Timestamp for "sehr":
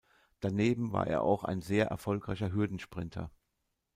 1.61-1.85